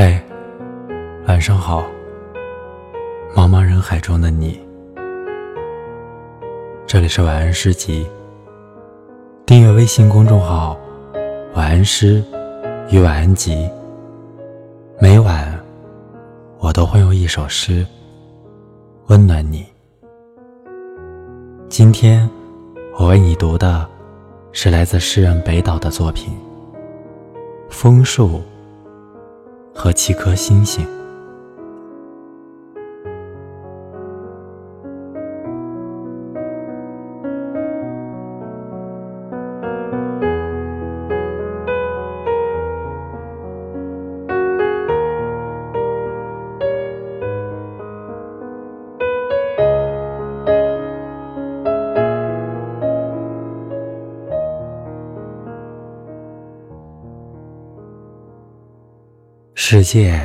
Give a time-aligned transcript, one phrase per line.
[0.00, 0.22] 嗨，
[1.26, 1.84] 晚上好，
[3.34, 4.56] 茫茫人海中的你。
[6.86, 8.06] 这里是晚安诗集。
[9.44, 10.78] 订阅微信公众号
[11.52, 12.22] “晚安诗
[12.92, 13.68] 与晚安集”，
[15.02, 15.52] 每晚
[16.60, 17.84] 我都会用一首诗
[19.08, 19.66] 温暖你。
[21.68, 22.30] 今天
[22.96, 23.84] 我为你读的
[24.52, 26.32] 是来自诗人北岛的作品
[27.68, 28.28] 《枫树》。
[29.78, 30.97] 和七颗星星。
[59.60, 60.24] 世界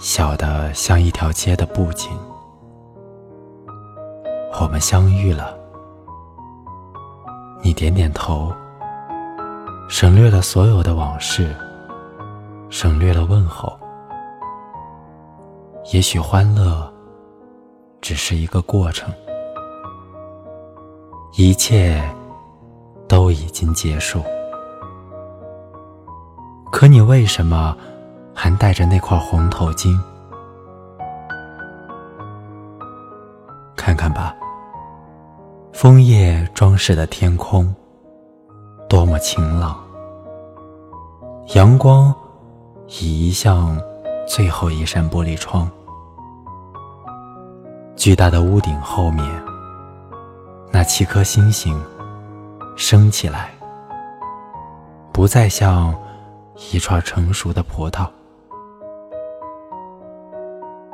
[0.00, 2.10] 小的像一条街的布景，
[4.58, 5.54] 我们相遇了。
[7.62, 8.50] 你点点头，
[9.86, 11.54] 省略了所有的往事，
[12.70, 13.78] 省略了问候。
[15.92, 16.90] 也许欢乐
[18.00, 19.12] 只是一个过程，
[21.34, 22.02] 一切
[23.06, 24.22] 都已经结束。
[26.72, 27.76] 可你为什么？
[28.48, 29.98] 还戴着那块红头巾，
[33.74, 34.32] 看看吧，
[35.72, 37.74] 枫叶装饰的天空，
[38.88, 39.76] 多么晴朗。
[41.56, 42.14] 阳光
[42.86, 43.76] 已移向
[44.28, 45.68] 最后一扇玻璃窗，
[47.96, 49.28] 巨大的屋顶后面，
[50.70, 51.76] 那七颗星星
[52.76, 53.50] 升起来，
[55.12, 55.92] 不再像
[56.72, 58.08] 一串成熟的葡萄。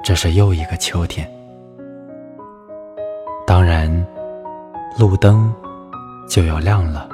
[0.02, 1.30] 这是又一个秋天，
[3.46, 3.88] 当然，
[4.98, 5.54] 路灯
[6.28, 7.08] 就要亮了。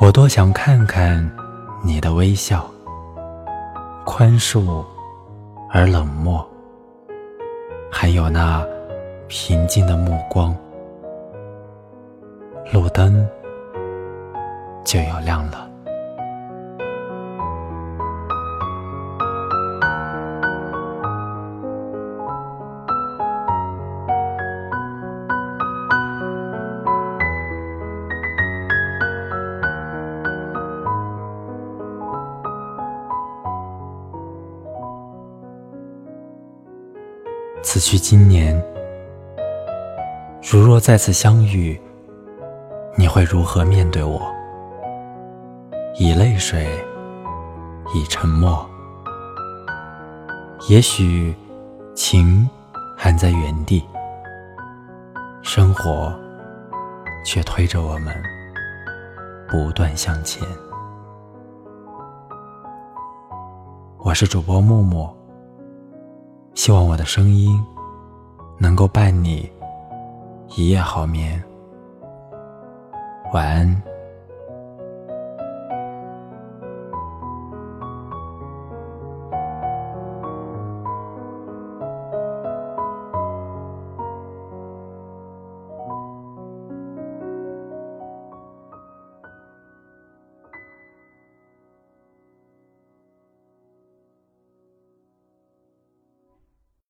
[0.00, 1.30] 我多想看看
[1.82, 2.66] 你的微笑，
[4.06, 4.82] 宽恕
[5.70, 6.44] 而冷漠，
[7.92, 8.66] 还有那
[9.28, 10.56] 平静的目光。
[12.72, 13.28] 路灯
[14.84, 15.68] 就要亮了。
[37.64, 38.62] 此去经年，
[40.42, 41.80] 如若再次相遇，
[42.94, 44.20] 你会如何面对我？
[45.98, 46.68] 以泪水，
[47.94, 48.68] 以沉默。
[50.68, 51.34] 也许
[51.94, 52.48] 情
[52.98, 53.82] 还在原地，
[55.42, 56.14] 生活
[57.24, 58.14] 却推着我们
[59.48, 60.46] 不断向前。
[63.98, 65.13] 我是主播木木。
[66.54, 67.62] 希望我的声音
[68.58, 69.50] 能够伴你
[70.56, 71.42] 一夜好眠，
[73.32, 73.93] 晚安。